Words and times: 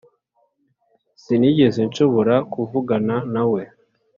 sinigeze 1.21 1.79
nshobora 1.89 2.35
kuvugana 2.53 3.15
nawe. 3.33 3.61